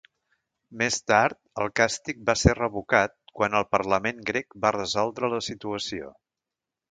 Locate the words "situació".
5.51-6.11